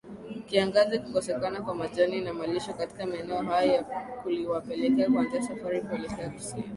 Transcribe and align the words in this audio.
Kiangazi 0.47 0.99
Kukosekana 0.99 1.61
kwa 1.61 1.75
majani 1.75 2.25
ya 2.25 2.33
malisho 2.33 2.73
katika 2.73 3.05
maeneo 3.05 3.41
hayo 3.43 3.85
kuliwapelekea 4.23 5.07
kuanza 5.09 5.41
safari 5.41 5.81
kuelekea 5.81 6.29
kusini 6.29 6.63